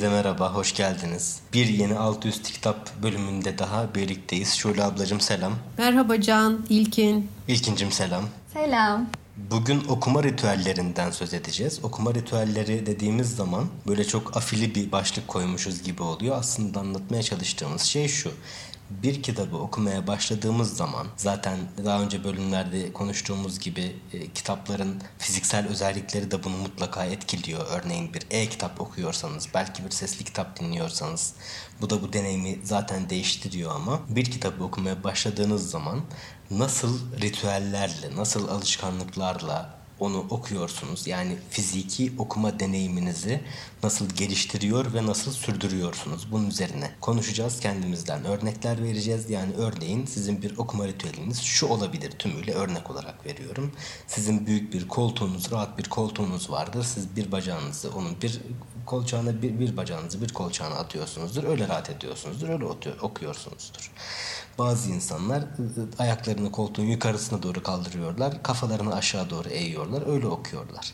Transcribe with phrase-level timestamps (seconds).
[0.00, 1.40] Herkese merhaba, hoş geldiniz.
[1.52, 4.54] Bir yeni alt üst kitap bölümünde daha birlikteyiz.
[4.54, 5.52] Şule ablacığım selam.
[5.78, 7.28] Merhaba Can, İlkin.
[7.48, 8.24] İlkincim selam.
[8.52, 9.06] Selam.
[9.50, 11.80] Bugün okuma ritüellerinden söz edeceğiz.
[11.82, 16.36] Okuma ritüelleri dediğimiz zaman böyle çok afili bir başlık koymuşuz gibi oluyor.
[16.38, 18.32] Aslında anlatmaya çalıştığımız şey şu
[18.90, 26.30] bir kitabı okumaya başladığımız zaman zaten daha önce bölümlerde konuştuğumuz gibi e, kitapların fiziksel özellikleri
[26.30, 27.66] de bunu mutlaka etkiliyor.
[27.70, 31.34] Örneğin bir e-kitap okuyorsanız, belki bir sesli kitap dinliyorsanız
[31.80, 36.00] bu da bu deneyimi zaten değiştiriyor ama bir kitabı okumaya başladığınız zaman
[36.50, 41.06] nasıl ritüellerle, nasıl alışkanlıklarla onu okuyorsunuz.
[41.06, 43.40] Yani fiziki okuma deneyiminizi
[43.82, 48.24] nasıl geliştiriyor ve nasıl sürdürüyorsunuz bunun üzerine konuşacağız kendimizden.
[48.24, 49.30] Örnekler vereceğiz.
[49.30, 53.72] Yani örneğin sizin bir okuma ritüeliniz şu olabilir tümüyle örnek olarak veriyorum.
[54.06, 56.84] Sizin büyük bir koltuğunuz, rahat bir koltuğunuz vardır.
[56.84, 58.40] Siz bir bacağınızı onun bir
[58.90, 61.44] kolçağına bir, bir bacağınızı bir kolçağına atıyorsunuzdur.
[61.44, 62.48] Öyle rahat ediyorsunuzdur.
[62.48, 62.64] Öyle
[63.02, 63.90] okuyorsunuzdur.
[64.58, 65.44] Bazı insanlar
[65.98, 68.42] ayaklarını koltuğun yukarısına doğru kaldırıyorlar.
[68.42, 70.12] Kafalarını aşağı doğru eğiyorlar.
[70.12, 70.92] Öyle okuyorlar.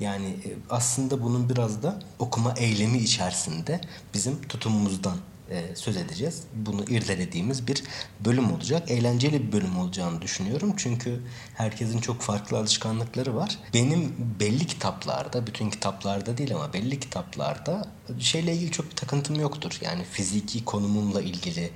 [0.00, 0.36] Yani
[0.70, 3.80] aslında bunun biraz da okuma eylemi içerisinde
[4.14, 5.16] bizim tutumumuzdan
[5.50, 6.42] e, söz edeceğiz.
[6.54, 7.82] Bunu irdelediğimiz bir
[8.24, 8.90] bölüm olacak.
[8.90, 10.74] Eğlenceli bir bölüm olacağını düşünüyorum.
[10.76, 11.20] Çünkü
[11.54, 13.58] herkesin çok farklı alışkanlıkları var.
[13.74, 19.78] Benim belli kitaplarda, bütün kitaplarda değil ama belli kitaplarda şeyle ilgili çok bir takıntım yoktur.
[19.80, 21.70] Yani fiziki konumumla ilgili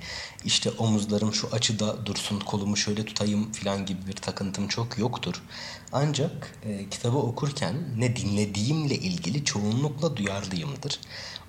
[0.45, 5.43] işte omuzlarım şu açıda dursun, kolumu şöyle tutayım falan gibi bir takıntım çok yoktur.
[5.91, 10.99] Ancak e, kitabı okurken ne dinlediğimle ilgili çoğunlukla duyarlıyımdır.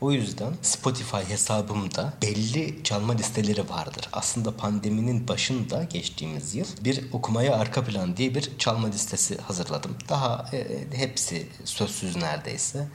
[0.00, 4.08] O yüzden Spotify hesabımda belli çalma listeleri vardır.
[4.12, 9.96] Aslında pandeminin başında geçtiğimiz yıl bir okumaya arka plan diye bir çalma listesi hazırladım.
[10.08, 12.88] Daha e, hepsi sözsüz neredeyse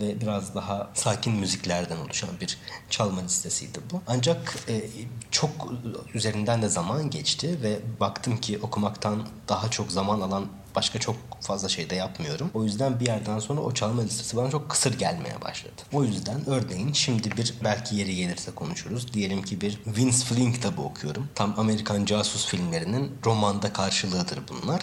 [0.00, 2.58] ve biraz daha sakin müziklerden oluşan bir
[2.90, 4.02] çalma listesiydi bu.
[4.06, 4.82] Ancak e,
[5.30, 5.50] çok
[6.14, 10.46] üzerinden de zaman geçti ve baktım ki okumaktan daha çok zaman alan
[10.76, 12.50] başka çok fazla şey de yapmıyorum.
[12.54, 15.82] O yüzden bir yerden sonra o çalma listesi bana çok kısır gelmeye başladı.
[15.92, 19.12] O yüzden örneğin şimdi bir belki yeri gelirse konuşuruz.
[19.12, 21.28] Diyelim ki bir Vince Flynn kitabı okuyorum.
[21.34, 24.82] Tam Amerikan casus filmlerinin romanda karşılığıdır bunlar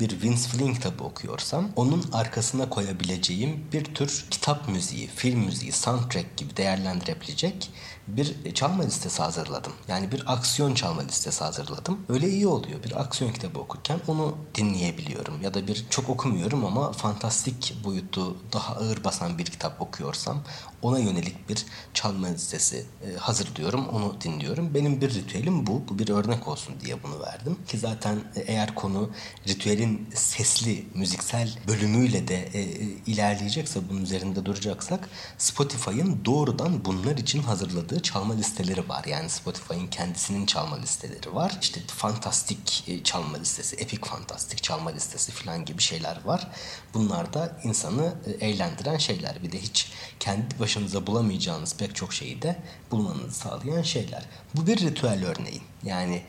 [0.00, 6.36] bir Vince Flynn kitabı okuyorsam onun arkasına koyabileceğim bir tür kitap müziği, film müziği, soundtrack
[6.36, 7.70] gibi değerlendirebilecek
[8.08, 9.72] bir çalma listesi hazırladım.
[9.88, 12.00] Yani bir aksiyon çalma listesi hazırladım.
[12.08, 12.82] Öyle iyi oluyor.
[12.82, 15.42] Bir aksiyon kitabı okurken onu dinleyebiliyorum.
[15.42, 20.42] Ya da bir çok okumuyorum ama fantastik boyutu daha ağır basan bir kitap okuyorsam
[20.82, 23.88] ona yönelik bir çalma listesi e, hazırlıyorum.
[23.88, 24.74] Onu dinliyorum.
[24.74, 25.82] Benim bir ritüelim bu.
[25.88, 27.56] Bu bir örnek olsun diye bunu verdim.
[27.68, 29.10] Ki zaten e, eğer konu
[29.48, 32.62] ritüelin sesli, müziksel bölümüyle de e,
[33.06, 35.08] ilerleyecekse, bunun üzerinde duracaksak
[35.38, 39.04] Spotify'ın doğrudan bunlar için hazırladığı çalma listeleri var.
[39.04, 41.58] Yani Spotify'ın kendisinin çalma listeleri var.
[41.62, 46.48] İşte fantastik çalma listesi, epik fantastik çalma listesi falan gibi şeyler var.
[46.94, 49.42] Bunlar da insanı eğlendiren şeyler.
[49.42, 52.56] Bir de hiç kendi başı başınıza bulamayacağınız pek çok şeyi de
[52.90, 54.22] bulmanızı sağlayan şeyler.
[54.54, 55.62] Bu bir ritüel örneğin.
[55.84, 56.22] Yani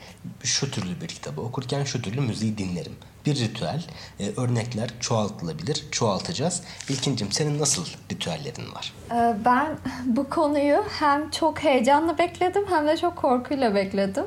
[0.44, 2.96] şu türlü bir kitabı okurken şu türlü müziği dinlerim.
[3.25, 3.84] Bir ritüel,
[4.19, 6.61] e, örnekler çoğaltılabilir, çoğaltacağız.
[6.89, 8.94] İlkincim senin nasıl ritüellerin var?
[9.11, 14.25] Ee, ben bu konuyu hem çok heyecanla bekledim hem de çok korkuyla bekledim.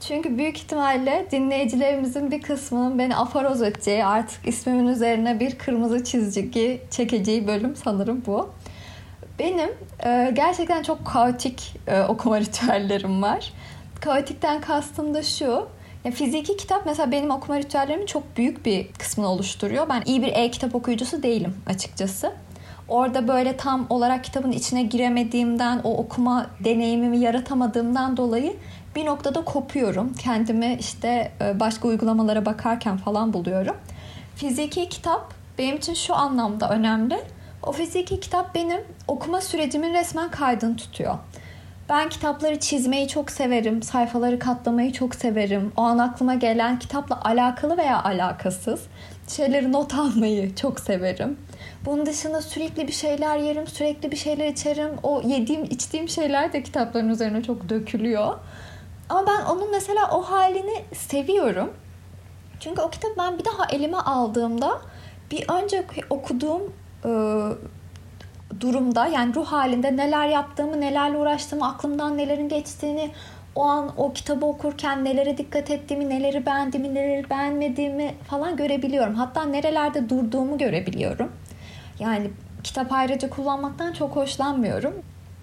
[0.00, 6.82] Çünkü büyük ihtimalle dinleyicilerimizin bir kısmının beni afaroz edeceği, artık ismimin üzerine bir kırmızı çizgi
[6.90, 8.50] çekeceği bölüm sanırım bu.
[9.38, 9.70] Benim
[10.04, 13.52] e, gerçekten çok kaotik e, okuma ritüellerim var.
[14.00, 15.68] Kaotikten kastım da şu.
[16.04, 19.88] Ya fiziki kitap mesela benim okuma ritüellerimin çok büyük bir kısmını oluşturuyor.
[19.88, 22.32] Ben iyi bir e-kitap okuyucusu değilim açıkçası.
[22.88, 28.56] Orada böyle tam olarak kitabın içine giremediğimden, o okuma deneyimimi yaratamadığımdan dolayı
[28.96, 30.12] bir noktada kopuyorum.
[30.14, 33.76] Kendimi işte e, başka uygulamalara bakarken falan buluyorum.
[34.36, 37.20] Fiziki kitap benim için şu anlamda önemli.
[37.62, 41.14] O fiziki kitap benim okuma sürecimin resmen kaydını tutuyor.
[41.88, 45.72] Ben kitapları çizmeyi çok severim, sayfaları katlamayı çok severim.
[45.76, 48.80] O an aklıma gelen kitapla alakalı veya alakasız
[49.28, 51.38] şeyleri not almayı çok severim.
[51.84, 54.90] Bunun dışında sürekli bir şeyler yerim, sürekli bir şeyler içerim.
[55.02, 58.34] O yediğim, içtiğim şeyler de kitapların üzerine çok dökülüyor.
[59.08, 61.72] Ama ben onun mesela o halini seviyorum.
[62.60, 64.80] Çünkü o kitabı ben bir daha elime aldığımda
[65.30, 66.62] bir önce okuduğum
[68.60, 73.10] durumda yani ruh halinde neler yaptığımı, nelerle uğraştığımı, aklımdan nelerin geçtiğini,
[73.54, 79.14] o an o kitabı okurken nelere dikkat ettiğimi, neleri beğendiğimi, neleri beğenmediğimi falan görebiliyorum.
[79.14, 81.32] Hatta nerelerde durduğumu görebiliyorum.
[81.98, 82.30] Yani
[82.64, 84.94] kitap ayrıca kullanmaktan çok hoşlanmıyorum.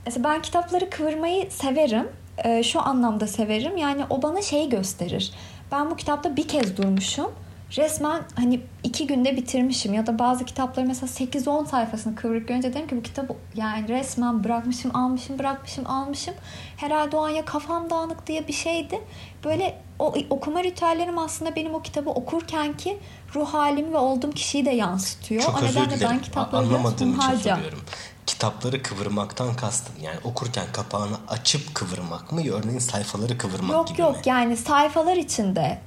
[0.05, 2.07] Mesela ben kitapları kıvırmayı severim.
[2.45, 3.77] Ee, şu anlamda severim.
[3.77, 5.33] Yani o bana şey gösterir.
[5.71, 7.31] Ben bu kitapta bir kez durmuşum.
[7.77, 12.87] Resmen hani iki günde bitirmişim ya da bazı kitapları mesela 8-10 sayfasını kıvırıp görünce dedim
[12.87, 16.33] ki bu kitabı yani resmen bırakmışım almışım bırakmışım almışım.
[16.77, 19.01] Herhalde o an ya kafam dağınık diye bir şeydi.
[19.43, 22.97] Böyle o okuma ritüellerim aslında benim o kitabı okurken ki
[23.35, 25.41] ruh halimi ve olduğum kişiyi de yansıtıyor.
[25.41, 26.11] Çok o özür nedenle dilerim.
[26.11, 27.81] ben kitapları Anlamadığım için hunharca soruyorum.
[28.25, 34.15] Kitapları kıvırmaktan kastın yani okurken kapağını açıp kıvırmak mı örneğin sayfaları kıvırmak Yok gibi yok
[34.15, 34.21] mi?
[34.25, 35.81] yani sayfalar içinde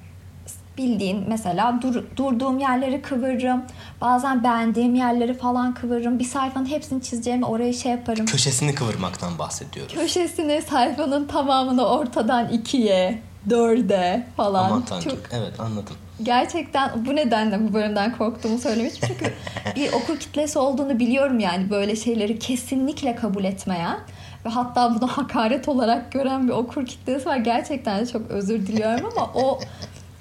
[0.79, 3.63] bildiğin mesela dur, durduğum yerleri kıvırırım.
[4.01, 6.19] Bazen beğendiğim yerleri falan kıvırırım.
[6.19, 8.27] Bir sayfanın hepsini çizeceğimi oraya şey yaparım.
[8.27, 9.95] Köşesini kıvırmaktan bahsediyoruz.
[9.95, 14.65] Köşesini sayfanın tamamını ortadan ikiye, dörde falan.
[14.71, 15.03] Aman tanrım.
[15.11, 15.97] Çok Evet anladım.
[16.23, 19.09] gerçekten bu nedenle bu bölümden korktuğumu söylemiştim.
[19.19, 19.33] Çünkü
[19.77, 23.99] bir okur kitlesi olduğunu biliyorum yani böyle şeyleri kesinlikle kabul etmeyen
[24.45, 27.37] ve hatta bunu hakaret olarak gören bir okur kitlesi var.
[27.37, 29.61] Gerçekten de çok özür diliyorum ama o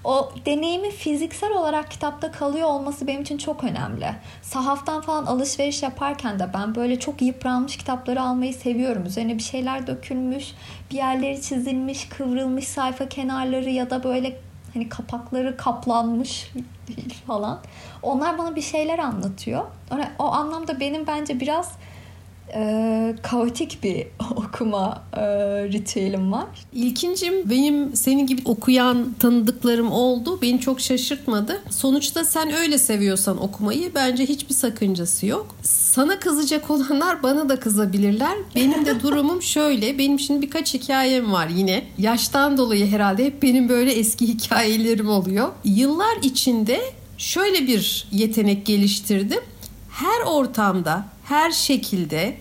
[0.03, 4.07] o deneyimi fiziksel olarak kitapta kalıyor olması benim için çok önemli.
[4.41, 9.05] Sahaftan falan alışveriş yaparken de ben böyle çok yıpranmış kitapları almayı seviyorum.
[9.05, 10.51] Üzerine bir şeyler dökülmüş,
[10.91, 14.37] bir yerleri çizilmiş, kıvrılmış sayfa kenarları ya da böyle
[14.73, 16.51] hani kapakları kaplanmış
[17.27, 17.59] falan.
[18.01, 19.63] Onlar bana bir şeyler anlatıyor.
[20.19, 21.71] O, anlamda benim bence biraz
[22.55, 25.21] e, kaotik bir okuma e,
[25.63, 26.47] ritüelim var.
[26.73, 30.39] İlkincim benim senin gibi okuyan tanıdıklarım oldu.
[30.41, 31.61] Beni çok şaşırtmadı.
[31.69, 35.55] Sonuçta sen öyle seviyorsan okumayı bence hiçbir sakıncası yok.
[35.63, 38.37] Sana kızacak olanlar bana da kızabilirler.
[38.55, 39.97] Benim de durumum şöyle.
[39.97, 41.83] Benim şimdi birkaç hikayem var yine.
[41.97, 45.49] Yaştan dolayı herhalde hep benim böyle eski hikayelerim oluyor.
[45.63, 46.81] Yıllar içinde
[47.17, 49.39] şöyle bir yetenek geliştirdim.
[49.89, 52.37] Her ortamda, her şekilde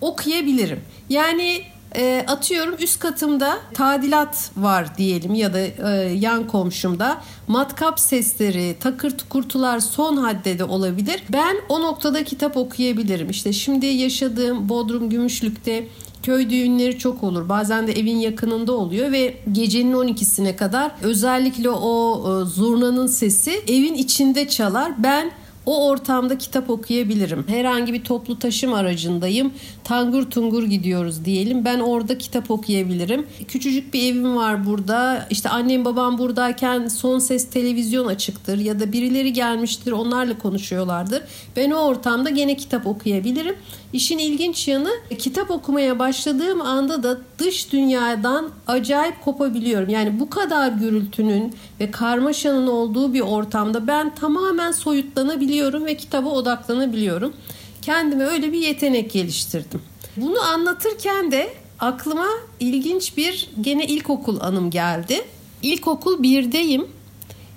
[0.00, 0.80] okuyabilirim.
[1.08, 1.62] Yani
[1.96, 9.18] e, atıyorum üst katımda tadilat var diyelim ya da e, yan komşumda matkap sesleri, takır
[9.18, 11.22] tukurtular son haddede olabilir.
[11.32, 13.30] Ben o noktada kitap okuyabilirim.
[13.30, 15.88] İşte şimdi yaşadığım Bodrum Gümüşlük'te
[16.22, 17.48] köy düğünleri çok olur.
[17.48, 23.94] Bazen de evin yakınında oluyor ve gecenin 12'sine kadar özellikle o e, zurnanın sesi evin
[23.94, 24.92] içinde çalar.
[24.98, 25.30] Ben
[25.66, 27.44] o ortamda kitap okuyabilirim.
[27.48, 29.52] Herhangi bir toplu taşım aracındayım.
[29.84, 31.64] Tangur tungur gidiyoruz diyelim.
[31.64, 33.26] Ben orada kitap okuyabilirim.
[33.48, 35.26] Küçücük bir evim var burada.
[35.30, 41.22] İşte annem babam buradayken son ses televizyon açıktır ya da birileri gelmiştir onlarla konuşuyorlardır.
[41.56, 43.56] Ben o ortamda gene kitap okuyabilirim.
[43.96, 49.88] İşin ilginç yanı kitap okumaya başladığım anda da dış dünyadan acayip kopabiliyorum.
[49.88, 57.32] Yani bu kadar gürültünün ve karmaşanın olduğu bir ortamda ben tamamen soyutlanabiliyorum ve kitaba odaklanabiliyorum.
[57.82, 59.82] Kendime öyle bir yetenek geliştirdim.
[60.16, 61.48] Bunu anlatırken de
[61.80, 62.26] aklıma
[62.60, 65.24] ilginç bir gene ilkokul anım geldi.
[65.62, 66.86] İlkokul 1'deyim.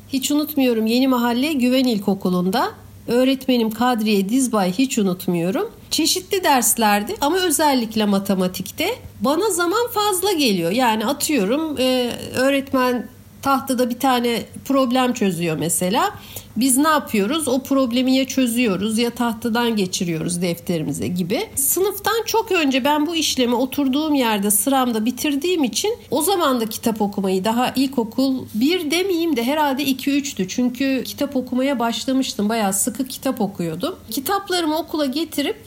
[0.09, 2.71] Hiç unutmuyorum Yeni Mahalle Güven İlkokulu'nda
[3.09, 5.71] öğretmenim Kadriye Dizbay hiç unutmuyorum.
[5.91, 8.87] Çeşitli derslerdi ama özellikle matematikte
[9.21, 10.71] bana zaman fazla geliyor.
[10.71, 13.07] Yani atıyorum e, öğretmen
[13.41, 16.11] tahtada bir tane problem çözüyor mesela.
[16.57, 17.47] Biz ne yapıyoruz?
[17.47, 21.49] O problemi ya çözüyoruz ya tahtadan geçiriyoruz defterimize gibi.
[21.55, 27.01] Sınıftan çok önce ben bu işlemi oturduğum yerde sıramda bitirdiğim için o zaman da kitap
[27.01, 30.47] okumayı daha ilkokul bir demeyeyim de herhalde 2-3'tü.
[30.47, 32.49] Çünkü kitap okumaya başlamıştım.
[32.49, 33.95] Bayağı sıkı kitap okuyordum.
[34.11, 35.57] Kitaplarımı okula getirip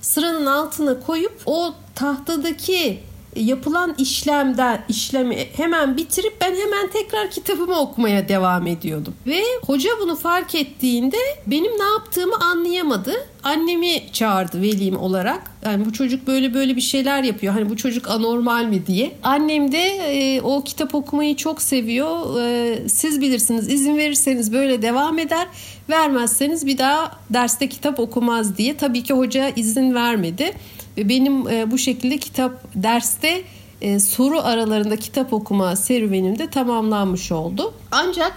[0.00, 3.07] sıranın altına koyup o tahtadaki
[3.40, 9.14] yapılan işlemden işlemi hemen bitirip ben hemen tekrar kitabımı okumaya devam ediyordum.
[9.26, 11.16] Ve hoca bunu fark ettiğinde
[11.46, 13.12] benim ne yaptığımı anlayamadı.
[13.42, 15.50] Annemi çağırdı velim olarak.
[15.64, 17.52] Yani bu çocuk böyle böyle bir şeyler yapıyor.
[17.52, 19.12] Hani bu çocuk anormal mi diye.
[19.22, 22.40] Annem de e, o kitap okumayı çok seviyor.
[22.42, 25.46] E, siz bilirsiniz izin verirseniz böyle devam eder.
[25.90, 28.76] Vermezseniz bir daha derste kitap okumaz diye.
[28.76, 30.52] Tabii ki hoca izin vermedi.
[30.98, 33.42] Ve benim e, bu şekilde kitap derste
[33.80, 37.74] e, soru aralarında kitap okuma serüvenim de tamamlanmış oldu.
[37.90, 38.32] Ancak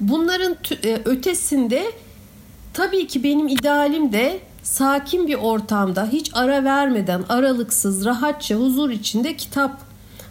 [0.00, 1.84] bunların e, ötesinde
[2.72, 9.36] tabii ki benim idealim de sakin bir ortamda hiç ara vermeden aralıksız rahatça huzur içinde
[9.36, 9.80] kitap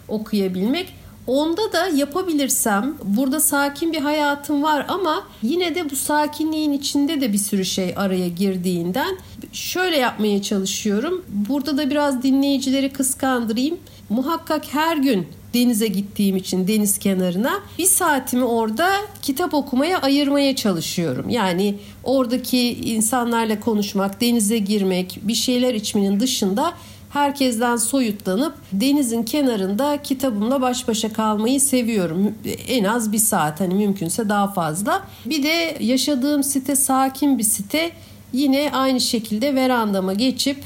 [0.08, 0.94] okuyabilmek.
[1.26, 7.32] Onda da yapabilirsem burada sakin bir hayatım var ama yine de bu sakinliğin içinde de
[7.32, 9.18] bir sürü şey araya girdiğinden
[9.52, 11.24] şöyle yapmaya çalışıyorum.
[11.28, 13.78] Burada da biraz dinleyicileri kıskandırayım.
[14.08, 18.90] Muhakkak her gün denize gittiğim için deniz kenarına bir saatimi orada
[19.22, 21.28] kitap okumaya ayırmaya çalışıyorum.
[21.28, 26.72] Yani oradaki insanlarla konuşmak, denize girmek, bir şeyler içmenin dışında
[27.14, 32.34] herkesten soyutlanıp denizin kenarında kitabımla baş başa kalmayı seviyorum.
[32.68, 35.02] En az bir saat hani mümkünse daha fazla.
[35.26, 37.90] Bir de yaşadığım site sakin bir site.
[38.32, 40.56] Yine aynı şekilde verandama geçip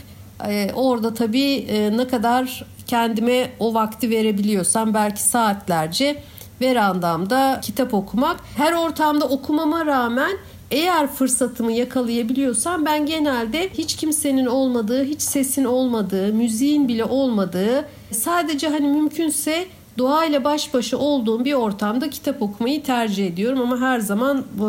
[0.48, 6.22] e, orada tabii e, ne kadar kendime o vakti verebiliyorsam belki saatlerce
[6.60, 8.36] verandamda kitap okumak.
[8.56, 10.36] Her ortamda okumama rağmen
[10.70, 18.68] eğer fırsatımı yakalayabiliyorsam ben genelde hiç kimsenin olmadığı, hiç sesin olmadığı, müziğin bile olmadığı, sadece
[18.68, 19.66] hani mümkünse
[19.98, 24.60] doğayla baş başa olduğum bir ortamda kitap okumayı tercih ediyorum ama her zaman e,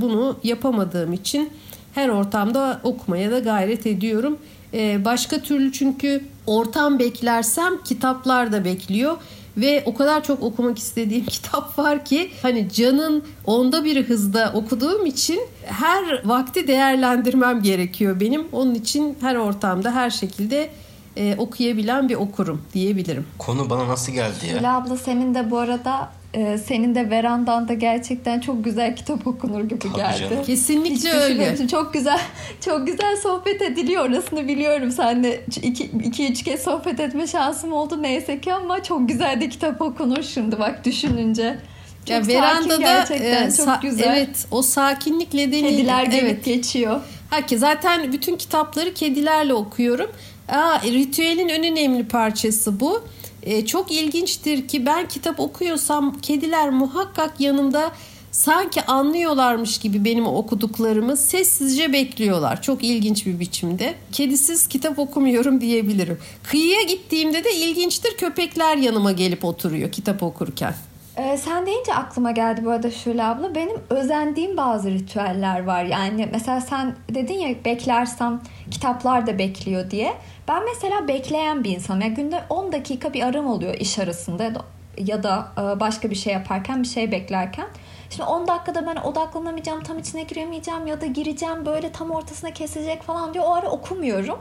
[0.00, 1.50] bunu yapamadığım için
[1.94, 4.38] her ortamda okumaya da gayret ediyorum.
[4.74, 9.16] E, başka türlü çünkü ortam beklersem kitaplar da bekliyor
[9.56, 15.06] ve o kadar çok okumak istediğim kitap var ki hani canın onda biri hızda okuduğum
[15.06, 18.44] için her vakti değerlendirmem gerekiyor benim.
[18.52, 20.70] Onun için her ortamda her şekilde
[21.16, 23.26] e, okuyabilen bir okurum diyebilirim.
[23.38, 24.58] Konu bana nasıl geldi ya?
[24.58, 29.64] Hülya abla senin de bu arada e, senin de verandanda gerçekten çok güzel kitap okunur
[29.64, 30.18] gibi Tabii geldi.
[30.30, 30.44] canım.
[30.44, 31.24] Kesinlikle Hiç öyle.
[31.28, 31.66] düşünmemiştim.
[31.66, 32.20] Çok güzel
[32.64, 34.90] çok güzel sohbet ediliyor orasını biliyorum.
[34.90, 39.48] Seninle iki, iki üç kez sohbet etme şansım oldu neyse ki ama çok güzel de
[39.48, 41.58] kitap okunur şimdi bak düşününce.
[42.00, 44.16] Çok Ya verandada gerçekten e, çok güzel.
[44.16, 45.76] evet o sakinlikle deneyim.
[45.76, 46.44] Kediler gelip evet.
[46.44, 47.00] geçiyor.
[47.30, 50.10] Herkes zaten bütün kitapları kedilerle okuyorum.
[50.48, 53.02] Aa, ritüelin en önemli parçası bu.
[53.46, 57.92] Ee, çok ilginçtir ki ben kitap okuyorsam kediler muhakkak yanımda
[58.32, 62.62] sanki anlıyorlarmış gibi benim okuduklarımı sessizce bekliyorlar.
[62.62, 63.94] Çok ilginç bir biçimde.
[64.12, 66.18] Kedisiz kitap okumuyorum diyebilirim.
[66.42, 70.74] Kıyıya gittiğimde de ilginçtir köpekler yanıma gelip oturuyor kitap okurken.
[71.16, 73.54] Ee, sen deyince aklıma geldi bu arada Şule abla.
[73.54, 75.84] Benim özendiğim bazı ritüeller var.
[75.84, 80.14] Yani mesela sen dedin ya beklersem kitaplar da bekliyor diye.
[80.48, 82.00] Ben mesela bekleyen bir insanım.
[82.00, 84.52] Yani günde 10 dakika bir aram oluyor iş arasında
[84.98, 87.66] ya da, e, başka bir şey yaparken bir şey beklerken.
[88.10, 93.02] Şimdi 10 dakikada ben odaklanamayacağım, tam içine giremeyeceğim ya da gireceğim böyle tam ortasına kesilecek
[93.02, 93.44] falan diyor.
[93.48, 94.38] O ara okumuyorum.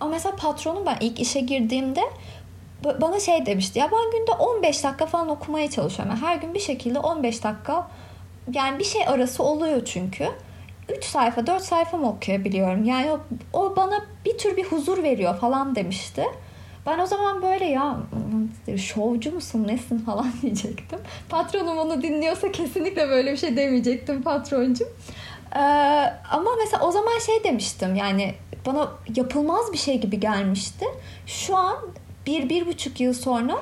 [0.00, 2.00] Ama mesela patronum ben ilk işe girdiğimde
[2.84, 6.14] bana şey demişti ya ben günde 15 dakika falan okumaya çalışıyorum.
[6.16, 7.88] Yani her gün bir şekilde 15 dakika
[8.52, 10.28] yani bir şey arası oluyor çünkü.
[10.96, 12.84] 3 sayfa 4 sayfa mı okuyabiliyorum?
[12.84, 13.20] Yani o,
[13.52, 16.24] o bana bir tür bir huzur veriyor falan demişti.
[16.86, 17.96] Ben o zaman böyle ya
[18.66, 20.98] "Hmm, şovcu musun nesin falan diyecektim.
[21.28, 24.88] Patronum onu dinliyorsa kesinlikle böyle bir şey demeyecektim patroncum.
[25.56, 25.58] Ee,
[26.30, 28.34] ama mesela o zaman şey demiştim yani
[28.66, 30.84] bana yapılmaz bir şey gibi gelmişti.
[31.26, 31.76] Şu an
[32.26, 33.56] bir, bir buçuk yıl sonra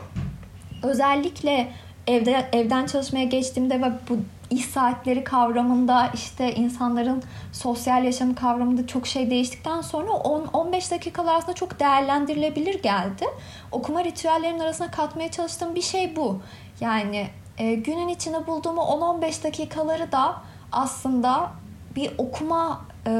[0.83, 1.73] özellikle
[2.07, 4.19] evde evden çalışmaya geçtiğimde ve bu
[4.51, 11.55] iş saatleri kavramında işte insanların sosyal yaşamı kavramında çok şey değiştikten sonra 10-15 dakikalar aslında
[11.55, 13.25] çok değerlendirilebilir geldi.
[13.73, 16.41] Okuma ritüellerimin arasına katmaya çalıştığım bir şey bu.
[16.81, 17.29] Yani
[17.59, 20.37] e, günün içinde bulduğum o 10-15 dakikaları da
[20.73, 21.51] aslında
[21.97, 23.11] bir okuma e,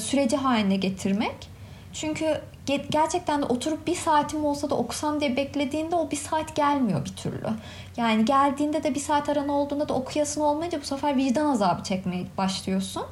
[0.00, 1.50] süreci haline getirmek.
[1.92, 2.40] Çünkü
[2.76, 7.16] gerçekten de oturup bir saatim olsa da okusam diye beklediğinde o bir saat gelmiyor bir
[7.16, 7.48] türlü.
[7.96, 12.26] Yani geldiğinde de bir saat aran olduğunda da okuyasın olmayınca bu sefer vicdan azabı çekmeye
[12.38, 13.02] başlıyorsun.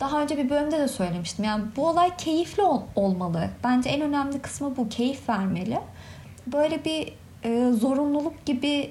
[0.00, 1.44] Daha önce bir bölümde de söylemiştim.
[1.44, 3.48] Yani bu olay keyifli ol- olmalı.
[3.64, 4.88] Bence en önemli kısmı bu.
[4.88, 5.78] Keyif vermeli.
[6.46, 7.12] Böyle bir
[7.44, 8.90] e, zorunluluk gibi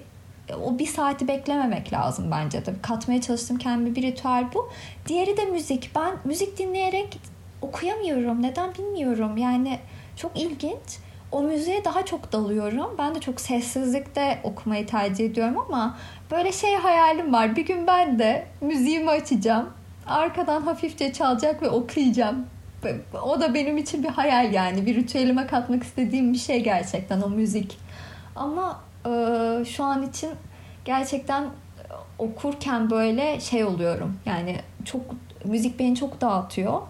[0.50, 2.74] e, o bir saati beklememek lazım bence de.
[2.82, 4.70] Katmaya çalıştığım kendi bir ritüel bu.
[5.08, 5.92] Diğeri de müzik.
[5.96, 7.20] Ben müzik dinleyerek
[7.62, 8.42] okuyamıyorum.
[8.42, 9.38] Neden bilmiyorum.
[9.38, 9.80] Yani
[10.20, 11.00] çok ilginç.
[11.32, 12.96] O müziğe daha çok dalıyorum.
[12.98, 15.98] Ben de çok sessizlikte okumayı tercih ediyorum ama
[16.32, 17.56] böyle şey hayalim var.
[17.56, 19.70] Bir gün ben de müziğimi açacağım.
[20.08, 22.46] Arkadan hafifçe çalacak ve okuyacağım.
[23.24, 24.86] O da benim için bir hayal yani.
[24.86, 27.78] Bir ritüelime katmak istediğim bir şey gerçekten o müzik.
[28.36, 29.10] Ama e,
[29.66, 30.30] şu an için
[30.86, 31.46] gerçekten
[32.20, 34.20] okurken böyle şey oluyorum.
[34.26, 35.02] Yani çok
[35.46, 36.82] müzik beni çok dağıtıyor.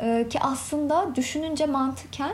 [0.00, 2.32] E, ki aslında düşününce mantıken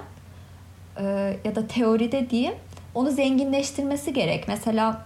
[0.98, 2.54] e, ya da teoride diyeyim
[2.94, 4.48] onu zenginleştirmesi gerek.
[4.48, 5.02] Mesela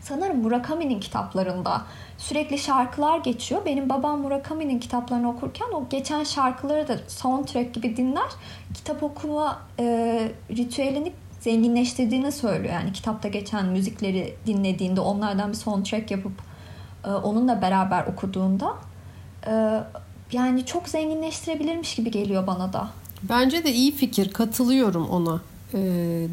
[0.00, 1.82] sanırım Murakami'nin kitaplarında
[2.18, 3.60] sürekli şarkılar geçiyor.
[3.66, 8.28] Benim babam Murakami'nin kitaplarını okurken o geçen şarkıları da soundtrack gibi dinler.
[8.74, 9.84] Kitap okuma e,
[10.50, 12.74] ritüelini zenginleştirdiğini söylüyor.
[12.74, 16.32] Yani kitapta geçen müzikleri dinlediğinde onlardan bir soundtrack yapıp
[17.04, 18.74] e, onunla beraber okuduğunda
[19.46, 19.80] e,
[20.32, 22.88] yani çok zenginleştirebilirmiş gibi geliyor bana da.
[23.28, 25.40] Bence de iyi fikir katılıyorum ona.
[25.74, 25.78] e,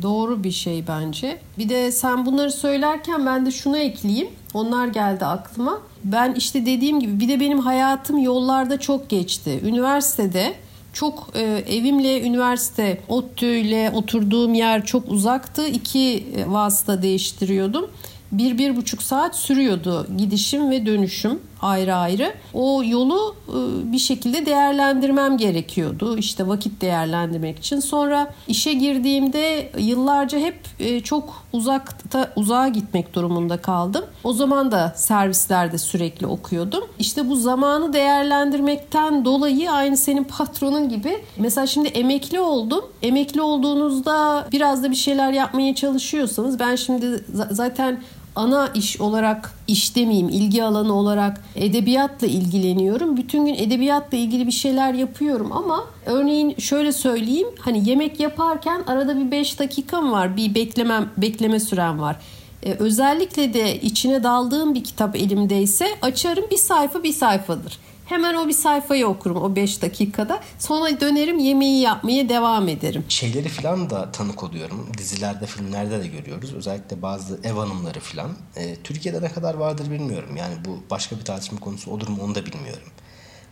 [0.02, 1.40] doğru bir şey bence.
[1.58, 4.28] Bir de sen bunları söylerken ben de şunu ekleyeyim.
[4.54, 5.82] Onlar geldi aklıma.
[6.04, 9.60] Ben işte dediğim gibi bir de benim hayatım yollarda çok geçti.
[9.66, 10.54] Üniversitede
[10.94, 15.68] çok e, evimle üniversite ODTÜ ile oturduğum yer çok uzaktı.
[15.68, 17.90] İki e, vasıta değiştiriyordum
[18.32, 22.34] bir, bir buçuk saat sürüyordu gidişim ve dönüşüm ayrı ayrı.
[22.54, 26.18] O yolu e, bir şekilde değerlendirmem gerekiyordu.
[26.18, 27.80] İşte vakit değerlendirmek için.
[27.80, 34.06] Sonra işe girdiğimde yıllarca hep e, çok uzakta uzağa gitmek durumunda kaldım.
[34.24, 36.84] O zaman da servislerde sürekli okuyordum.
[37.00, 41.24] İşte bu zamanı değerlendirmekten dolayı aynı senin patronun gibi.
[41.38, 42.86] Mesela şimdi emekli oldum.
[43.02, 48.02] Emekli olduğunuzda biraz da bir şeyler yapmaya çalışıyorsanız ben şimdi zaten
[48.36, 53.18] ana iş olarak iş demeyeyim ilgi alanı olarak edebiyatla ilgileniyorum.
[53.18, 59.18] Bütün gün edebiyatla ilgili bir şeyler yapıyorum ama örneğin şöyle söyleyeyim hani yemek yaparken arada
[59.18, 62.16] bir 5 dakikam var bir beklemem bekleme sürem var.
[62.64, 67.80] Ee, özellikle de içine daldığım bir kitap elimdeyse açarım bir sayfa bir sayfadır.
[68.12, 70.42] Hemen o bir sayfayı okurum o 5 dakikada.
[70.60, 73.06] Sonra dönerim yemeği yapmaya devam ederim.
[73.10, 74.88] Şeyleri falan da tanık oluyorum.
[74.98, 76.54] Dizilerde, filmlerde de görüyoruz.
[76.54, 78.32] Özellikle bazı ev hanımları falan.
[78.56, 80.38] E, Türkiye'de ne kadar vardır bilmiyorum.
[80.38, 82.88] Yani bu başka bir tartışma konusu olur mu onu da bilmiyorum.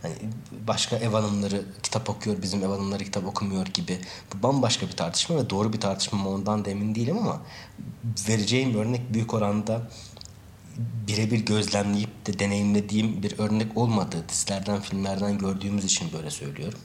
[0.02, 0.14] Hani
[0.66, 3.98] başka ev hanımları kitap okuyor, bizim ev hanımları kitap okumuyor gibi.
[4.34, 7.42] Bu bambaşka bir tartışma ve doğru bir tartışma mı ondan da emin değilim ama
[8.28, 9.82] vereceğim örnek büyük oranda
[11.08, 14.24] birebir gözlemleyip de deneyimlediğim bir örnek olmadı.
[14.28, 16.78] Dizilerden, filmlerden gördüğümüz için böyle söylüyorum.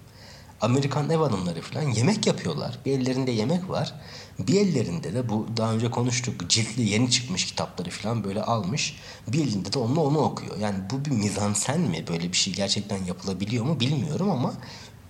[0.62, 2.80] Amerikan ev hanımları falan yemek yapıyorlar.
[2.86, 3.94] Bir ellerinde yemek var.
[4.40, 8.96] Bir ellerinde de bu daha önce konuştuk ciltli yeni çıkmış kitapları falan böyle almış.
[9.28, 10.58] Bir elinde de onunla onu okuyor.
[10.58, 12.06] Yani bu bir mizansen mi?
[12.08, 14.54] Böyle bir şey gerçekten yapılabiliyor mu bilmiyorum ama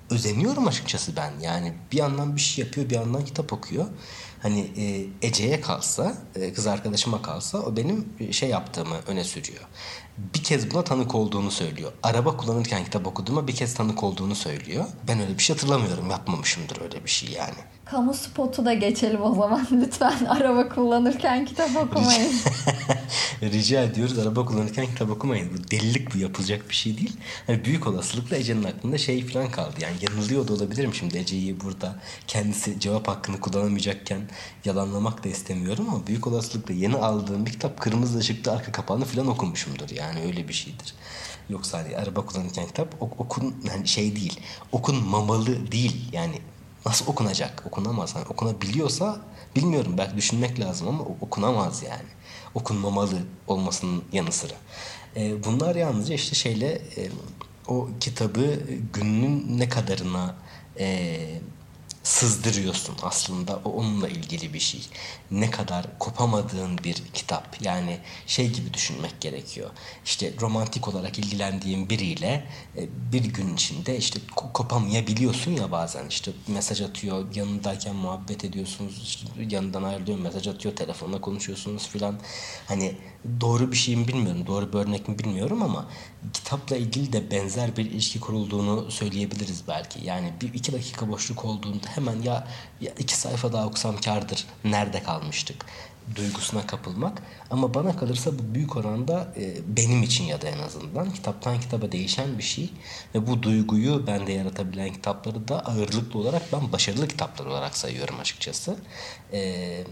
[0.09, 1.33] özeniyorum açıkçası ben.
[1.41, 3.85] Yani bir yandan bir şey yapıyor bir yandan kitap okuyor
[4.45, 9.61] hani e, Ece'ye kalsa, e, kız arkadaşıma kalsa o benim e, şey yaptığımı öne sürüyor.
[10.17, 11.91] Bir kez buna tanık olduğunu söylüyor.
[12.03, 14.85] Araba kullanırken kitap okuduğuma bir kez tanık olduğunu söylüyor.
[15.07, 16.09] Ben öyle bir şey hatırlamıyorum.
[16.09, 17.57] Yapmamışımdır öyle bir şey yani.
[17.85, 20.25] Kamu spotu da geçelim o zaman lütfen.
[20.25, 22.31] Araba kullanırken kitap okumayın.
[23.41, 25.49] Rica ediyoruz araba kullanırken kitap okumayın.
[25.53, 27.17] Bu delilik bu yapılacak bir şey değil.
[27.47, 29.75] Hani büyük olasılıkla Ece'nin aklında şey falan kaldı.
[29.81, 31.95] Yani yanılıyor da olabilirim şimdi Ece'yi burada
[32.27, 34.21] kendisi cevap hakkını kullanamayacakken
[34.65, 39.27] yalanlamak da istemiyorum ama büyük olasılıkla yeni aldığım bir kitap kırmızı ışıkta arka kapağını falan
[39.27, 39.89] okumuşumdur.
[39.89, 40.93] Yani öyle bir şeydir.
[41.49, 44.39] Yoksa hani araba kullanırken kitap ok- okun yani şey değil.
[44.71, 46.09] Okunmamalı değil.
[46.13, 46.35] Yani
[46.85, 47.63] nasıl okunacak?
[47.67, 48.15] Okunamaz.
[48.15, 49.21] Yani okunabiliyorsa
[49.55, 52.09] bilmiyorum belki düşünmek lazım ama okunamaz yani.
[52.55, 53.17] Okunmamalı
[53.47, 54.53] olmasının yanı sıra.
[55.15, 56.67] E, bunlar yalnızca işte şeyle
[56.97, 57.09] e,
[57.67, 58.59] o kitabı
[58.93, 60.35] gününün ne kadarına
[60.79, 61.19] e,
[62.05, 64.81] sızdırıyorsun aslında o onunla ilgili bir şey.
[65.31, 67.61] Ne kadar kopamadığın bir kitap.
[67.61, 69.69] Yani şey gibi düşünmek gerekiyor.
[70.05, 76.81] İşte romantik olarak ilgilendiğin biriyle e, bir gün içinde işte kopamayabiliyorsun ya bazen işte mesaj
[76.81, 82.19] atıyor yanındayken muhabbet ediyorsunuz işte yanından ayrılıyor mesaj atıyor telefonla konuşuyorsunuz filan.
[82.67, 82.97] Hani
[83.41, 85.85] doğru bir şey mi bilmiyorum doğru bir örnek mi bilmiyorum ama
[86.33, 90.05] kitapla ilgili de benzer bir ilişki kurulduğunu söyleyebiliriz belki.
[90.05, 92.47] Yani bir iki dakika boşluk olduğunda hemen ya,
[92.81, 95.65] ya iki sayfa daha okusam kardır nerede kalmıştık
[96.15, 97.21] duygusuna kapılmak.
[97.49, 101.91] Ama bana kalırsa bu büyük oranda e, benim için ya da en azından kitaptan kitaba
[101.91, 102.69] değişen bir şey.
[103.15, 108.77] Ve bu duyguyu bende yaratabilen kitapları da ağırlıklı olarak ben başarılı kitaplar olarak sayıyorum açıkçası.
[109.33, 109.83] Eee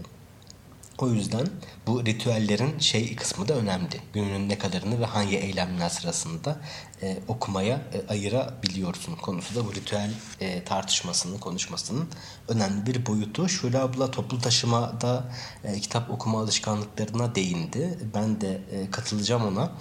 [0.98, 1.46] o yüzden
[1.86, 4.00] bu ritüellerin şey kısmı da önemli.
[4.12, 6.56] Günün ne kadarını ve hangi eylemler sırasında
[7.02, 12.08] e, okumaya e, ayırabiliyorsun konusu da bu ritüel e, tartışmasının, konuşmasının
[12.48, 13.48] önemli bir boyutu.
[13.48, 15.32] Şule abla toplu taşımada
[15.64, 17.98] e, kitap okuma alışkanlıklarına değindi.
[18.14, 19.72] Ben de e, katılacağım ona.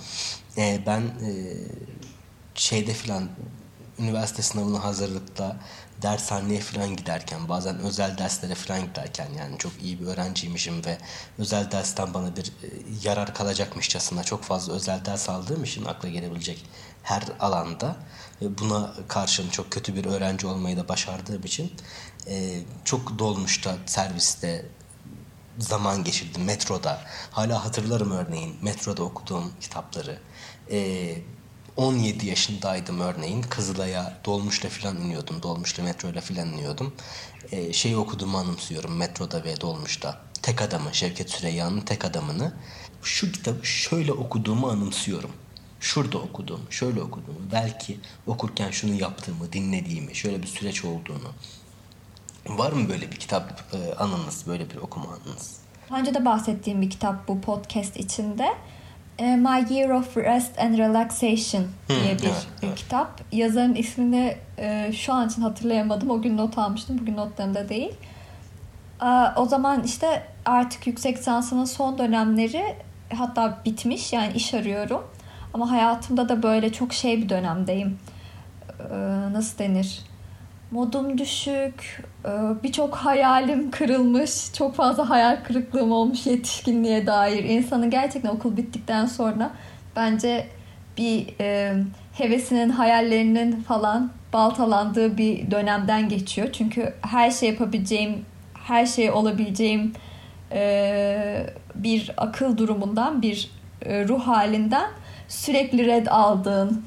[0.57, 1.31] E, ben e,
[2.55, 3.29] şeyde filan
[3.99, 5.57] üniversite sınavına hazırlıkta
[6.01, 10.97] dershaneye falan giderken bazen özel derslere falan giderken yani çok iyi bir öğrenciymişim ve
[11.37, 12.67] özel dersten bana bir e,
[13.03, 16.65] yarar kalacakmışçasına çok fazla özel ders aldığım için akla gelebilecek
[17.03, 17.95] her alanda
[18.41, 21.73] buna karşın çok kötü bir öğrenci olmayı da başardığım için
[22.27, 24.65] e, çok dolmuşta serviste
[25.57, 27.01] zaman geçirdim metroda.
[27.31, 30.19] Hala hatırlarım örneğin metroda okuduğum kitapları.
[30.71, 31.17] E,
[31.77, 33.41] 17 yaşındaydım örneğin.
[33.41, 35.43] Kızılay'a dolmuşla filan iniyordum.
[35.43, 36.93] Dolmuşla metroyla filan iniyordum.
[37.51, 40.21] Ee, şeyi okuduğumu anımsıyorum metroda ve dolmuşta.
[40.41, 42.53] Tek adamı Şevket Süreyya'nın tek adamını.
[43.03, 45.31] Şu kitabı şöyle okuduğumu anımsıyorum.
[45.79, 47.35] Şurada okudum, şöyle okudum.
[47.51, 51.29] Belki okurken şunu yaptığımı, dinlediğimi, şöyle bir süreç olduğunu.
[52.47, 55.57] Var mı böyle bir kitap e, anınız, böyle bir okuma anınız?
[55.91, 58.53] Önce de bahsettiğim bir kitap bu podcast içinde.
[59.19, 62.75] E, My Year of Rest and Relaxation diye bir evet, evet.
[62.75, 63.21] kitap.
[63.31, 66.09] Yazarın ismini e, şu an için hatırlayamadım.
[66.09, 66.97] O gün not almıştım.
[67.01, 67.91] Bugün notlarımda değil.
[69.35, 72.75] O zaman işte artık yüksek lisansının son dönemleri
[73.15, 74.13] hatta bitmiş.
[74.13, 75.03] Yani iş arıyorum.
[75.53, 77.99] Ama hayatımda da böyle çok şey bir dönemdeyim.
[78.79, 78.95] E,
[79.33, 79.99] nasıl denir?
[80.71, 82.03] Modum düşük,
[82.63, 87.43] birçok hayalim kırılmış, çok fazla hayal kırıklığım olmuş yetişkinliğe dair.
[87.43, 89.51] İnsanın gerçekten okul bittikten sonra
[89.95, 90.47] bence
[90.97, 91.73] bir e,
[92.13, 96.49] hevesinin, hayallerinin falan baltalandığı bir dönemden geçiyor.
[96.53, 99.93] Çünkü her şey yapabileceğim, her şey olabileceğim
[100.51, 104.89] e, bir akıl durumundan, bir e, ruh halinden
[105.27, 106.83] sürekli red aldığın,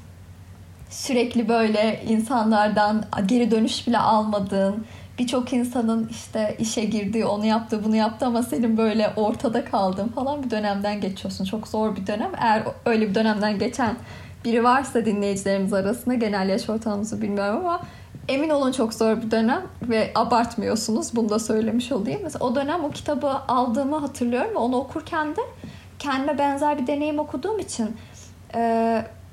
[0.90, 4.86] sürekli böyle insanlardan geri dönüş bile almadığın,
[5.18, 10.42] birçok insanın işte işe girdiği, onu yaptı, bunu yaptı ama senin böyle ortada kaldığın falan
[10.42, 11.44] bir dönemden geçiyorsun.
[11.44, 12.30] Çok zor bir dönem.
[12.40, 13.96] Eğer öyle bir dönemden geçen
[14.44, 17.80] biri varsa dinleyicilerimiz arasında genel yaş ortalamamızı bilmiyorum ama
[18.28, 21.16] emin olun çok zor bir dönem ve abartmıyorsunuz.
[21.16, 22.20] Bunu da söylemiş olayım.
[22.22, 25.40] Mesela o dönem o kitabı aldığımı hatırlıyorum ve onu okurken de
[25.98, 27.96] kendime benzer bir deneyim okuduğum için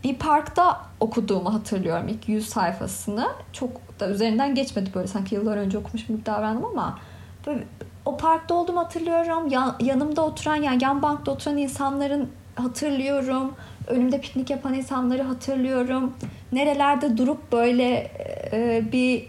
[0.04, 3.27] bir parkta okuduğumu hatırlıyorum ilk 100 sayfasını.
[3.53, 6.99] Çok da üzerinden geçmedi böyle sanki yıllar önce okumuşum gibi davrandım ama
[7.47, 7.63] böyle,
[8.05, 9.47] o parkta olduğumu hatırlıyorum.
[9.47, 13.53] Yan, yanımda oturan yani yan bankta oturan insanların hatırlıyorum.
[13.87, 16.13] Önümde piknik yapan insanları hatırlıyorum.
[16.51, 18.11] Nerelerde durup böyle
[18.51, 19.27] e, bir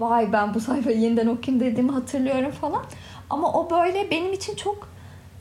[0.00, 2.82] vay ben bu sayfayı yeniden okuyayım dediğimi hatırlıyorum falan.
[3.30, 4.88] Ama o böyle benim için çok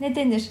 [0.01, 0.49] ne denir?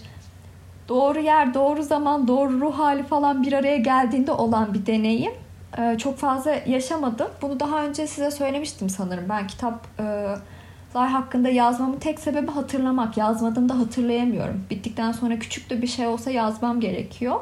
[0.91, 5.33] Doğru yer, doğru zaman, doğru ruh hali falan bir araya geldiğinde olan bir deneyim.
[5.79, 7.29] Ee, çok fazla yaşamadım.
[7.43, 9.25] Bunu daha önce size söylemiştim sanırım.
[9.29, 13.17] Ben kitaplar hakkında yazmamın tek sebebi hatırlamak.
[13.17, 14.65] Yazmadığımda hatırlayamıyorum.
[14.71, 17.41] Bittikten sonra küçük de bir şey olsa yazmam gerekiyor.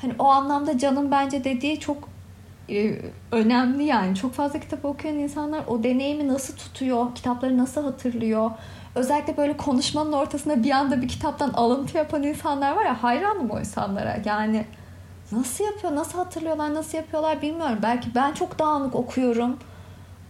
[0.00, 2.08] Hani o anlamda Can'ın bence dediği çok
[2.70, 2.98] e,
[3.32, 4.16] önemli yani.
[4.16, 8.50] Çok fazla kitap okuyan insanlar o deneyimi nasıl tutuyor, kitapları nasıl hatırlıyor,
[8.94, 13.60] özellikle böyle konuşmanın ortasında bir anda bir kitaptan alıntı yapan insanlar var ya hayranım o
[13.60, 14.18] insanlara.
[14.24, 14.66] Yani
[15.32, 17.78] nasıl yapıyor, nasıl hatırlıyorlar, nasıl yapıyorlar bilmiyorum.
[17.82, 19.58] Belki ben çok dağınık okuyorum.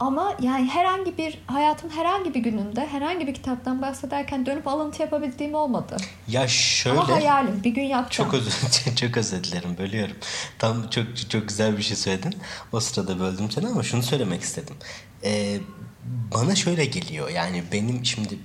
[0.00, 5.54] Ama yani herhangi bir hayatın herhangi bir gününde herhangi bir kitaptan bahsederken dönüp alıntı yapabildiğim
[5.54, 5.96] olmadı.
[6.28, 6.98] Ya şöyle.
[6.98, 8.30] Ama hayalim bir gün yapacağım.
[8.30, 10.16] Çok özür, çok özür dilerim bölüyorum.
[10.58, 12.34] Tam çok çok güzel bir şey söyledin.
[12.72, 14.76] O sırada böldüm seni ama şunu söylemek istedim.
[15.24, 15.58] Ee,
[16.04, 18.38] bana şöyle geliyor yani benim şimdi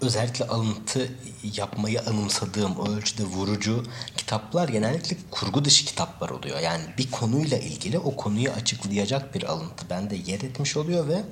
[0.00, 1.10] özellikle alıntı
[1.42, 3.84] yapmayı anımsadığım o ölçüde vurucu
[4.16, 6.60] kitaplar genellikle kurgu dışı kitaplar oluyor.
[6.60, 11.22] Yani bir konuyla ilgili o konuyu açıklayacak bir alıntı bende yer etmiş oluyor ve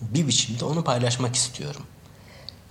[0.00, 1.82] bir biçimde onu paylaşmak istiyorum.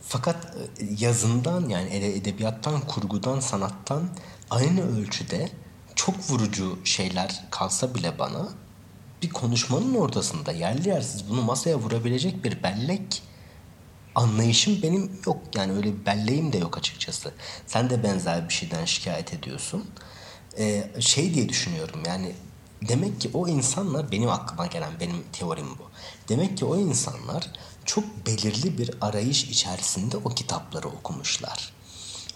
[0.01, 4.09] Fakat e, yazından yani edebiyattan, kurgudan, sanattan
[4.49, 5.49] aynı ölçüde
[5.95, 8.49] çok vurucu şeyler kalsa bile bana
[9.21, 13.23] bir konuşmanın ortasında yerli yersiz bunu masaya vurabilecek bir bellek
[14.15, 15.37] anlayışım benim yok.
[15.55, 17.31] Yani öyle bir belleğim de yok açıkçası.
[17.67, 19.85] Sen de benzer bir şeyden şikayet ediyorsun.
[20.57, 22.35] Ee, şey diye düşünüyorum yani
[22.87, 25.83] demek ki o insanlar benim aklıma gelen benim teorim bu.
[26.29, 27.51] Demek ki o insanlar
[27.85, 31.73] çok belirli bir arayış içerisinde o kitapları okumuşlar.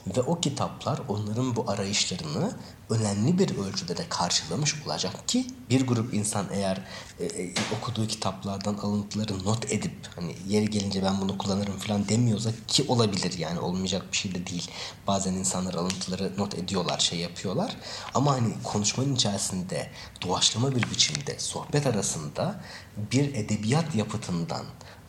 [0.08, 2.58] Ve o kitaplar onların bu arayışlarını
[2.89, 6.82] önemli bir ölçüde de karşılamış olacak ki bir grup insan eğer
[7.20, 12.52] e, e, okuduğu kitaplardan alıntıları not edip hani yeri gelince ben bunu kullanırım falan demiyorsa
[12.68, 14.72] ki olabilir yani olmayacak bir şey de değil.
[15.08, 17.78] Bazen insanlar alıntıları not ediyorlar, şey yapıyorlar.
[18.13, 22.62] Ama hani konuşmanın içerisinde doğaçlama bir biçimde sohbet arasında
[23.12, 24.66] bir edebiyat yapıtından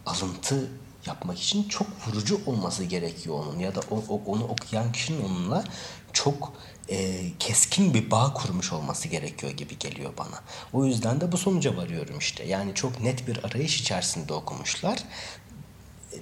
[0.07, 0.71] alıntı
[1.07, 5.65] yapmak için çok vurucu olması gerekiyor onun ya da o, o, onu okuyan kişinin onunla
[6.13, 6.53] çok
[6.89, 10.41] e, keskin bir bağ kurmuş olması gerekiyor gibi geliyor bana.
[10.73, 12.45] O yüzden de bu sonuca varıyorum işte.
[12.45, 15.05] Yani çok net bir arayış içerisinde okumuşlar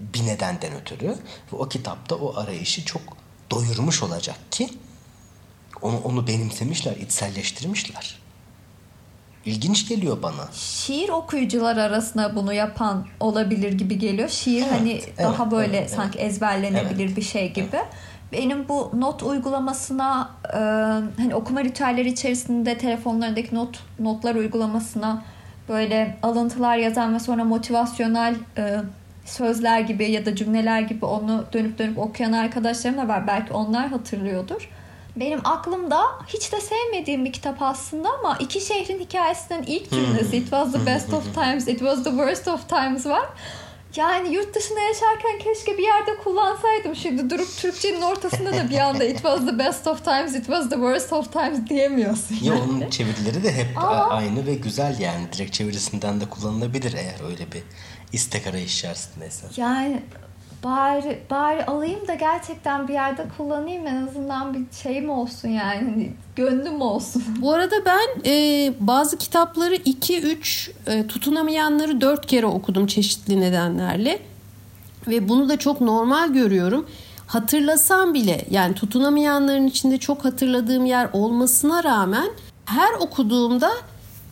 [0.00, 1.08] bir nedenden ötürü
[1.52, 3.02] ve o kitapta o arayışı çok
[3.50, 4.70] doyurmuş olacak ki
[5.82, 8.21] onu onu benimsemişler, içselleştirmişler.
[9.46, 10.52] İlginç geliyor bana.
[10.52, 14.28] Şiir okuyucular arasında bunu yapan olabilir gibi geliyor.
[14.28, 16.32] Şiir evet, hani evet, daha böyle evet, sanki evet.
[16.32, 17.16] ezberlenebilir evet.
[17.16, 17.66] bir şey gibi.
[17.72, 17.86] Evet.
[18.32, 20.58] Benim bu not uygulamasına e,
[21.22, 25.22] hani okuma ritüelleri içerisinde telefonlarındaki not notlar uygulamasına
[25.68, 28.76] böyle alıntılar yazan ve sonra motivasyonel e,
[29.24, 33.26] sözler gibi ya da cümleler gibi onu dönüp dönüp okuyan arkadaşlarım da var.
[33.26, 34.68] Belki onlar hatırlıyordur
[35.16, 40.42] benim aklımda hiç de sevmediğim bir kitap aslında ama iki şehrin hikayesinden ilk cümlesi It
[40.42, 43.28] was the best of times, it was the worst of times var.
[43.96, 46.96] Yani yurt dışında yaşarken keşke bir yerde kullansaydım.
[46.96, 50.68] Şimdi durup Türkçenin ortasında da bir anda it was the best of times, it was
[50.70, 52.38] the worst of times diyemiyorsun.
[52.42, 55.32] Ya onun çevirileri de hep Ama- aynı ve güzel yani.
[55.32, 57.62] Direkt çevirisinden de kullanılabilir eğer öyle bir
[58.12, 59.48] istek arayış içerisindeysen.
[59.56, 60.02] Yani
[60.64, 66.12] bari bari alayım da gerçekten bir yerde kullanayım en azından bir şeyim olsun yani Hani
[66.36, 67.22] gönlüm olsun.
[67.40, 74.18] Bu arada ben e, bazı kitapları 2-3 e, tutunamayanları 4 kere okudum çeşitli nedenlerle.
[75.08, 76.86] Ve bunu da çok normal görüyorum.
[77.26, 82.28] Hatırlasam bile yani tutunamayanların içinde çok hatırladığım yer olmasına rağmen
[82.64, 83.70] her okuduğumda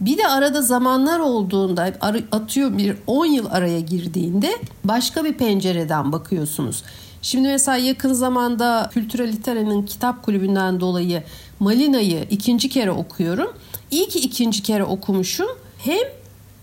[0.00, 1.92] bir de arada zamanlar olduğunda
[2.32, 6.82] atıyor bir 10 yıl araya girdiğinde başka bir pencereden bakıyorsunuz.
[7.22, 11.22] Şimdi mesela yakın zamanda Kültürel İtalya'nın kitap kulübünden dolayı
[11.60, 13.52] Malina'yı ikinci kere okuyorum.
[13.90, 15.48] İyi ki ikinci kere okumuşum.
[15.78, 16.08] Hem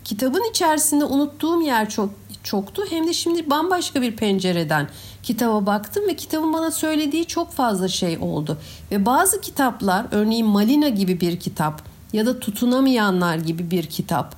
[0.03, 2.09] kitabın içerisinde unuttuğum yer çok
[2.43, 2.83] çoktu.
[2.89, 4.87] Hem de şimdi bambaşka bir pencereden
[5.23, 8.57] kitaba baktım ve kitabın bana söylediği çok fazla şey oldu.
[8.91, 14.35] Ve bazı kitaplar örneğin Malina gibi bir kitap ya da Tutunamayanlar gibi bir kitap.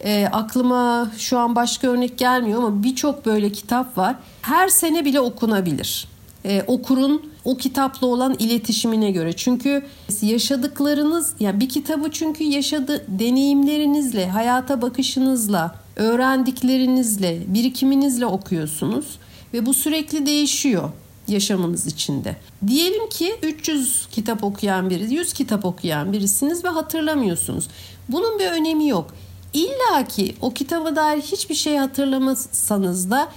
[0.00, 4.16] E, aklıma şu an başka örnek gelmiyor ama birçok böyle kitap var.
[4.42, 6.08] Her sene bile okunabilir.
[6.44, 9.32] E, okurun o kitapla olan iletişimine göre.
[9.32, 9.82] Çünkü
[10.22, 19.18] yaşadıklarınız yani bir kitabı çünkü yaşadı deneyimlerinizle, hayata bakışınızla, öğrendiklerinizle, birikiminizle okuyorsunuz
[19.54, 20.90] ve bu sürekli değişiyor
[21.28, 22.36] yaşamınız içinde.
[22.66, 27.68] Diyelim ki 300 kitap okuyan biri, 100 kitap okuyan birisiniz ve hatırlamıyorsunuz.
[28.08, 29.14] Bunun bir önemi yok.
[29.54, 33.28] İlla ki o kitaba dair hiçbir şey hatırlamasanız da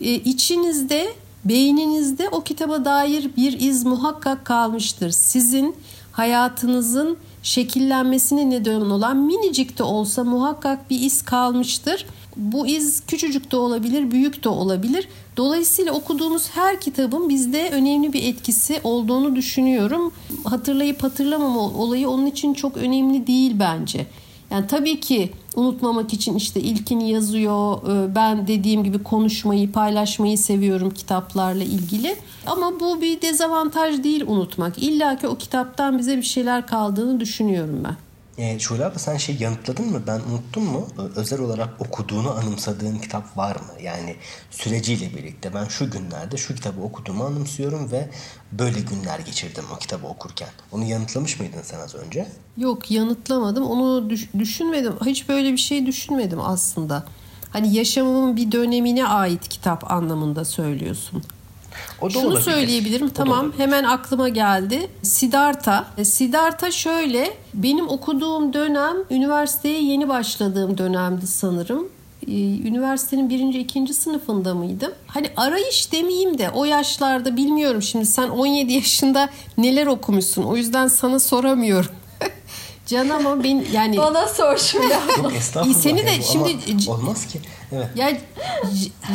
[0.00, 1.12] e, içinizde,
[1.44, 5.10] beyninizde o kitaba dair bir iz muhakkak kalmıştır.
[5.10, 5.76] Sizin
[6.12, 12.06] hayatınızın şekillenmesine neden olan minicik de olsa muhakkak bir iz kalmıştır.
[12.36, 15.08] Bu iz küçücük de olabilir, büyük de olabilir.
[15.36, 20.12] Dolayısıyla okuduğumuz her kitabın bizde önemli bir etkisi olduğunu düşünüyorum.
[20.44, 24.06] Hatırlayıp hatırlamama olayı onun için çok önemli değil bence.
[24.50, 27.78] Yani tabii ki unutmamak için işte ilkini yazıyor.
[27.82, 32.16] Ee, Ben dediğim gibi konuşmayı, paylaşmayı seviyorum kitaplarla ilgili.
[32.46, 34.78] Ama bu bir dezavantaj değil unutmak.
[34.82, 37.96] İlla ki o kitaptan bize bir şeyler kaldığını düşünüyorum ben.
[38.38, 40.02] E, Şule abla sen şey yanıtladın mı?
[40.06, 40.88] Ben unuttum mu?
[41.16, 43.82] Özel olarak okuduğunu anımsadığın kitap var mı?
[43.82, 44.16] Yani
[44.50, 48.08] süreciyle birlikte ben şu günlerde şu kitabı okuduğumu anımsıyorum ve
[48.52, 50.48] böyle günler geçirdim o kitabı okurken.
[50.72, 52.28] Onu yanıtlamış mıydın sen az önce?
[52.56, 53.64] Yok yanıtlamadım.
[53.64, 54.92] Onu düş- düşünmedim.
[55.06, 57.04] Hiç böyle bir şey düşünmedim aslında.
[57.50, 61.22] Hani yaşamımın bir dönemine ait kitap anlamında söylüyorsun.
[62.00, 62.42] O da Şunu olabilir.
[62.42, 63.06] söyleyebilirim.
[63.06, 63.58] O tamam olabilir.
[63.58, 64.88] hemen aklıma geldi.
[65.02, 65.86] Siddhartha.
[65.98, 71.88] E, Siddhartha şöyle benim okuduğum dönem üniversiteye yeni başladığım dönemdi sanırım.
[72.28, 72.32] Ee,
[72.68, 74.92] Üniversitenin birinci, ikinci sınıfında mıydım?
[75.06, 80.42] Hani arayış demeyeyim de o yaşlarda bilmiyorum şimdi sen 17 yaşında neler okumuşsun.
[80.42, 81.90] O yüzden sana soramıyorum.
[82.86, 84.92] Can ama ben yani Bana sor şimdi.
[85.22, 85.78] Yok estağfurullah.
[85.78, 87.40] Seni de ya bu şimdi- olmaz ki.
[87.72, 87.88] Evet.
[87.96, 88.12] Ya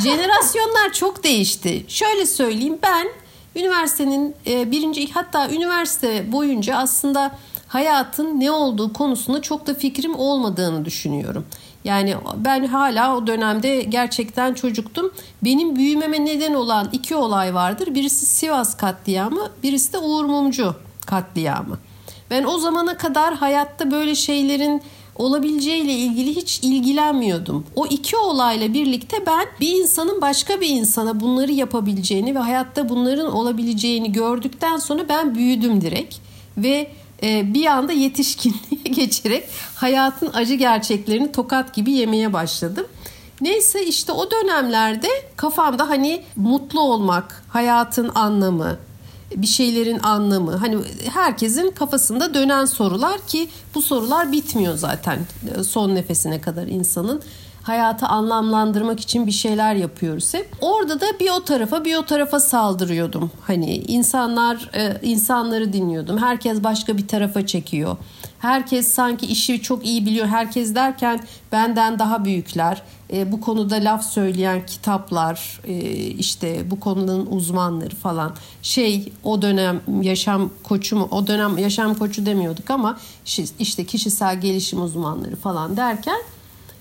[0.04, 1.86] jenerasyonlar çok değişti.
[1.88, 3.08] Şöyle söyleyeyim ben
[3.56, 7.32] üniversitenin e, birinci hatta üniversite boyunca aslında
[7.68, 11.46] hayatın ne olduğu konusunda çok da fikrim olmadığını düşünüyorum.
[11.84, 15.12] Yani ben hala o dönemde gerçekten çocuktum.
[15.44, 17.96] Benim büyümeme neden olan iki olay vardır.
[17.96, 21.78] Birisi Sivas katliamı, birisi de Uğur Mumcu katliamı.
[22.30, 24.82] Ben o zamana kadar hayatta böyle şeylerin
[25.16, 27.66] olabileceğiyle ilgili hiç ilgilenmiyordum.
[27.76, 33.32] O iki olayla birlikte ben bir insanın başka bir insana bunları yapabileceğini ve hayatta bunların
[33.32, 36.16] olabileceğini gördükten sonra ben büyüdüm direkt
[36.58, 36.92] ve
[37.24, 39.44] e, bir anda yetişkinliğe geçerek
[39.76, 42.86] hayatın acı gerçeklerini tokat gibi yemeye başladım.
[43.42, 48.78] Neyse işte o dönemlerde kafamda hani mutlu olmak, hayatın anlamı,
[49.36, 50.78] bir şeylerin anlamı hani
[51.14, 55.20] herkesin kafasında dönen sorular ki bu sorular bitmiyor zaten
[55.56, 57.22] e, son nefesine kadar insanın
[57.64, 60.50] hayatı anlamlandırmak için bir şeyler yapıyoruz hep.
[60.62, 63.32] Orada da bir o tarafa bir o tarafa saldırıyordum.
[63.42, 66.18] Hani insanlar e, insanları dinliyordum.
[66.18, 67.98] Herkes başka bir tarafa çekiyor.
[68.40, 70.28] Herkes sanki işi çok iyi biliyor.
[70.28, 71.20] Herkes derken
[71.52, 72.82] benden daha büyükler.
[73.14, 78.36] E, bu konuda laf söyleyen kitaplar, e, işte bu konunun uzmanları falan.
[78.62, 81.08] Şey o dönem yaşam koçu mu?
[81.12, 83.00] O dönem yaşam koçu demiyorduk ama
[83.60, 86.20] işte kişisel gelişim uzmanları falan derken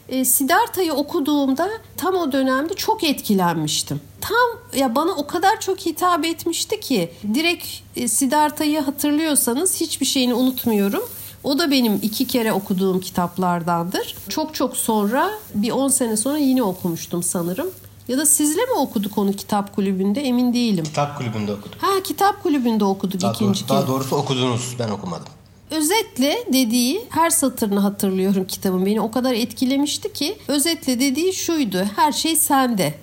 [0.09, 4.01] e, Siddhartha'yı okuduğumda tam o dönemde çok etkilenmiştim.
[4.21, 10.35] Tam ya bana o kadar çok hitap etmişti ki direkt e, Siddhartha'yı hatırlıyorsanız hiçbir şeyini
[10.35, 11.03] unutmuyorum.
[11.49, 14.15] O da benim iki kere okuduğum kitaplardandır.
[14.29, 17.71] Çok çok sonra bir 10 sene sonra yine okumuştum sanırım.
[18.09, 20.85] Ya da sizle mi okuduk onu kitap kulübünde emin değilim.
[20.85, 21.83] Kitap kulübünde okuduk.
[21.83, 24.77] Ha kitap kulübünde okuduk Daha, ikinci doğrusu, daha doğrusu okudunuz.
[24.79, 25.27] Ben okumadım.
[25.71, 28.87] Özetle dediği her satırını hatırlıyorum kitabın.
[28.87, 31.85] Beni o kadar etkilemişti ki özetle dediği şuydu.
[31.97, 32.95] Her şey sende.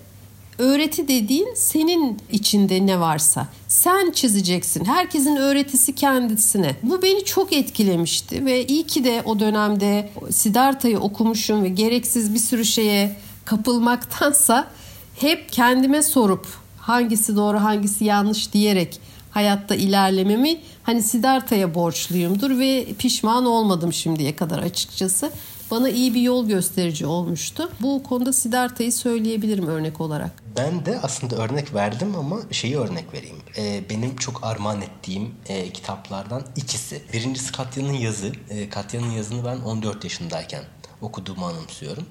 [0.58, 3.48] Öğreti dediğin senin içinde ne varsa.
[3.68, 4.86] Sen çizeceksin.
[4.86, 6.76] Herkesin öğretisi kendisine.
[6.84, 12.40] Bu beni çok etkilemişti ve iyi ki de o dönemde Siddhartha'yı okumuşum ve gereksiz bir
[12.40, 13.16] sürü şeye
[13.46, 14.68] kapılmaktansa
[15.16, 19.00] hep kendime sorup hangisi doğru hangisi yanlış diyerek
[19.32, 25.32] hayatta ilerlememi hani Siddhartha'ya borçluyumdur ve pişman olmadım şimdiye kadar açıkçası.
[25.72, 27.72] Bana iyi bir yol gösterici olmuştu.
[27.82, 30.44] Bu konuda Siddhartha'yı söyleyebilirim örnek olarak.
[30.58, 33.38] Ben de aslında örnek verdim ama şeyi örnek vereyim.
[33.58, 37.04] Ee, benim çok armağan ettiğim e, kitaplardan ikisi.
[37.14, 38.32] Birincisi Katya'nın yazı.
[38.50, 40.64] E, Katya'nın yazını ben 14 yaşındayken
[41.02, 42.06] okuduğumu anımsıyorum.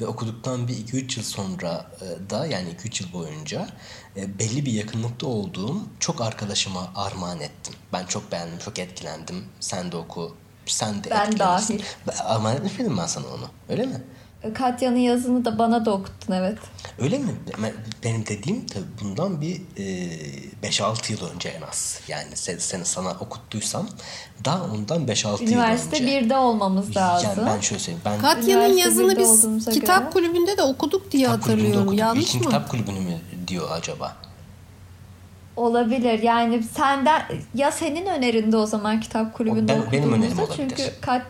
[0.00, 3.68] Ve okuduktan bir 2-3 yıl sonra e, da yani 2-3 yıl boyunca
[4.16, 7.74] e, belli bir yakınlıkta olduğum çok arkadaşıma armağan ettim.
[7.92, 9.44] Ben çok beğendim, çok etkilendim.
[9.60, 10.36] Sen de oku,
[10.70, 11.82] sen de Ben etkilenirsin.
[12.08, 12.56] dahil.
[12.56, 13.46] Etmiş miydim ben sana onu?
[13.68, 14.02] Öyle mi?
[14.54, 16.58] Katya'nın yazını da bana da okuttun evet.
[16.98, 17.34] Öyle mi?
[17.62, 17.72] Ben-
[18.04, 22.00] Benim dediğim tabii bundan bir e, 5-6 yıl önce en az.
[22.08, 23.88] Yani se- seni sana okuttuysam
[24.44, 26.20] daha ondan 5-6 yıl Üniversite önce.
[26.20, 27.30] 1'de olmamız lazım.
[27.36, 28.02] Yani ben şöyle söyleyeyim.
[28.04, 30.10] Ben Katya'nın Üniversite yazını biz kitap göre.
[30.10, 31.80] kulübünde de okuduk diye kitap hatırlıyorum.
[31.82, 31.98] okudum.
[31.98, 32.46] Yanlış İlkin mı?
[32.46, 34.16] kitap kulübünü mü diyor acaba?
[35.56, 36.22] Olabilir.
[36.22, 37.22] Yani senden
[37.54, 40.56] ya senin önerinde o zaman kitap kulübünde ben- benim önerim olabilir.
[40.56, 41.22] çünkü Kat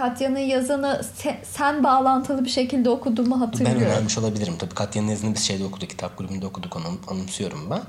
[0.00, 3.82] Katya'nın yazını se- sen bağlantılı bir şekilde okuduğumu Ben hatırlıyorum.
[3.82, 4.54] önermiş olabilirim.
[4.58, 7.82] Tabii Katya'nın yazını biz şeyde okuduk, kitap kulübünde okuduk, onu anımsıyorum ben.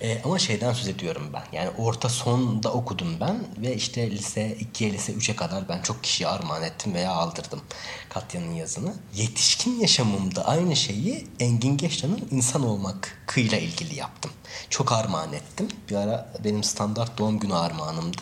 [0.00, 1.42] Ee, ama şeyden söz ediyorum ben.
[1.52, 6.28] Yani orta sonda okudum ben ve işte lise 2'ye, lise 3'e kadar ben çok kişiye
[6.28, 7.60] armağan ettim veya aldırdım
[8.08, 8.92] Katya'nın yazını.
[9.14, 14.30] Yetişkin yaşamımda aynı şeyi Engin Geçtan'ın insan olmak kıyla ilgili yaptım.
[14.70, 15.68] Çok armağan ettim.
[15.90, 18.16] Bir ara benim standart doğum günü armağanımdı.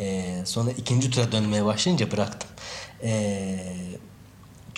[0.00, 2.50] Ee, sonra ikinci tura dönmeye başlayınca bıraktım.
[3.02, 3.58] Ee,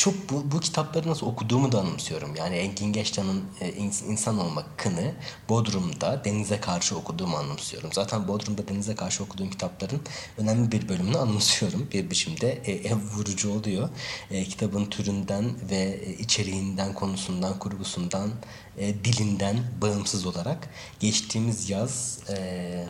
[0.01, 2.37] çok bu, bu kitapları nasıl okuduğumu da anımsıyorum.
[2.37, 5.13] Yani Engin Geçtan'ın e, ins- insan olmak kını
[5.49, 7.93] Bodrum'da denize karşı okuduğumu anımsıyorum.
[7.93, 10.01] Zaten Bodrum'da denize karşı okuduğum kitapların
[10.39, 11.89] önemli bir bölümünü anımsıyorum.
[11.93, 13.89] Bir biçimde e, ev vurucu oluyor.
[14.31, 18.31] E, kitabın türünden ve e, içeriğinden, konusundan, kurgusundan,
[18.79, 22.87] e, dilinden bağımsız olarak geçtiğimiz yaz e,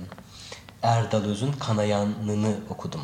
[0.83, 3.01] Erdal Öz'ün Kanayan'ını okudum.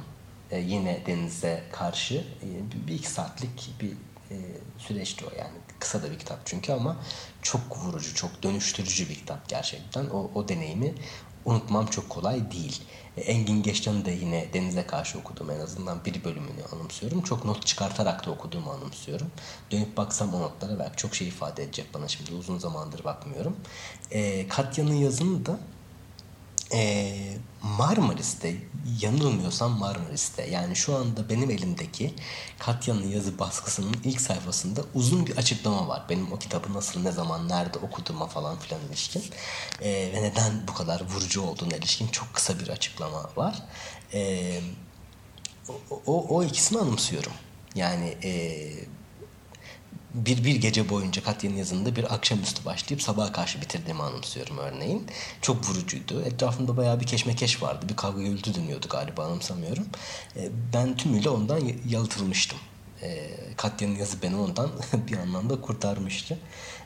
[0.51, 2.49] E, yine denize karşı e,
[2.89, 3.93] bir, iki saatlik bir
[4.31, 4.37] e,
[4.79, 6.97] süreçti o yani kısa da bir kitap çünkü ama
[7.43, 10.95] çok vurucu çok dönüştürücü bir kitap gerçekten o, o deneyimi
[11.45, 12.83] unutmam çok kolay değil.
[13.17, 17.23] E, Engin Geçtan'ı da yine denize karşı okudum en azından bir bölümünü anımsıyorum.
[17.23, 19.31] Çok not çıkartarak da okuduğumu anımsıyorum.
[19.71, 23.57] Dönüp baksam o notlara belki çok şey ifade edecek bana şimdi uzun zamandır bakmıyorum.
[24.11, 25.59] E, Katya'nın yazını da
[26.73, 28.57] ee, Marmaris'te
[29.01, 32.15] yanılmıyorsam Marmaris'te yani şu anda benim elimdeki
[32.59, 36.03] Katya'nın yazı baskısının ilk sayfasında uzun bir açıklama var.
[36.11, 39.25] Benim o kitabı nasıl, ne zaman, nerede okuduğuma falan filan ilişkin
[39.83, 43.63] Ee, ve neden bu kadar vurucu olduğuna ilişkin çok kısa bir açıklama var.
[44.13, 44.61] Ee,
[45.69, 47.33] o, o, o ikisini anımsıyorum.
[47.75, 48.63] Yani e,
[50.17, 55.07] bir, bir gece boyunca Katya'nın yazında bir akşamüstü başlayıp sabaha karşı bitirdiğimi anımsıyorum örneğin.
[55.43, 56.23] Çok vurucuydu.
[56.23, 57.87] Etrafımda bayağı bir keşmekeş vardı.
[57.89, 59.87] Bir kavga gürültü dönüyordu galiba anımsamıyorum.
[60.37, 62.59] E, ben tümüyle ondan yalıtılmıştım.
[63.03, 64.71] E, Katya'nın yazı beni ondan
[65.09, 66.39] bir anlamda kurtarmıştı.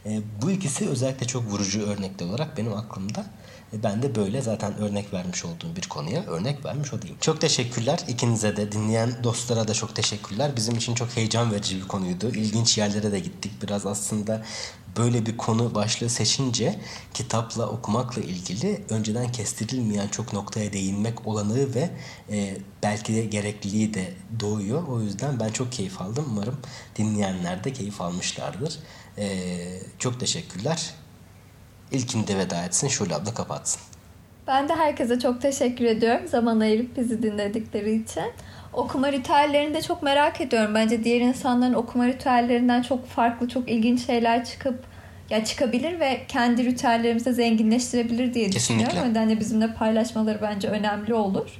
[0.06, 3.26] E, bu ikisi özellikle çok vurucu örnekler olarak benim aklımda.
[3.72, 7.16] E, Ben de böyle zaten örnek vermiş olduğum bir konuya örnek vermiş olayım.
[7.20, 10.56] Çok teşekkürler ikinize de dinleyen dostlara da çok teşekkürler.
[10.56, 12.28] Bizim için çok heyecan verici bir konuydu.
[12.28, 13.52] İlginç yerlere de gittik.
[13.62, 14.42] Biraz aslında
[14.96, 16.80] böyle bir konu başlığı seçince
[17.14, 21.90] kitapla okumakla ilgili önceden kestirilmeyen çok noktaya değinmek olanağı ve
[22.30, 24.88] e, belki de gerekliliği de doğuyor.
[24.88, 26.24] O yüzden ben çok keyif aldım.
[26.30, 26.56] Umarım
[26.96, 28.78] dinleyenler de keyif almışlardır.
[29.18, 29.46] E,
[29.98, 30.94] çok teşekkürler.
[31.92, 32.88] İlkinde veda etsin.
[32.88, 33.80] Şule abla kapatsın.
[34.46, 38.24] Ben de herkese çok teşekkür ediyorum zaman ayırıp bizi dinledikleri için.
[38.72, 40.74] Okuma ritüellerini de çok merak ediyorum.
[40.74, 44.84] Bence diğer insanların okuma ritüellerinden çok farklı, çok ilginç şeyler çıkıp
[45.30, 48.86] ya çıkabilir ve kendi ritüellerimizi zenginleştirebilir diye Kesinlikle.
[48.86, 49.10] düşünüyorum.
[49.10, 51.50] O nedenle bizimle paylaşmaları bence önemli olur.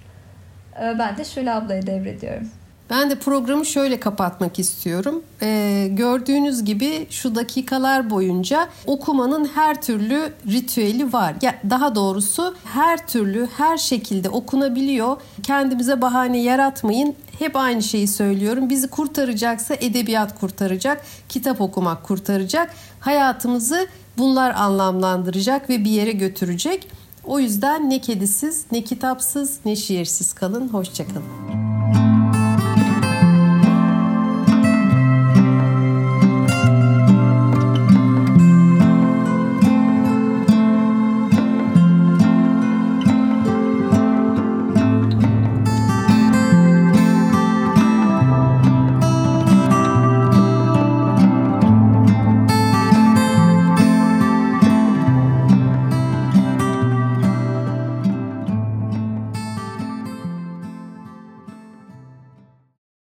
[0.83, 2.49] Ee, Ben de Şule ablaya devrediyorum.
[2.91, 5.23] Ben de programı şöyle kapatmak istiyorum.
[5.43, 11.35] Ee, gördüğünüz gibi şu dakikalar boyunca okumanın her türlü ritüeli var.
[11.43, 15.17] Ya daha doğrusu her türlü her şekilde okunabiliyor.
[15.43, 17.15] Kendimize bahane yaratmayın.
[17.39, 18.71] hep aynı şeyi söylüyorum.
[18.71, 22.75] Bizi kurtaracaksa edebiyat kurtaracak, kitap okumak kurtaracak.
[23.01, 23.87] Hayatımızı
[24.19, 26.89] bunlar anlamlandıracak ve bir yere götürecek.
[27.25, 30.69] O yüzden ne kedisiz, ne kitapsız, ne şiirsiz kalın.
[30.69, 31.70] Hoşçakalın.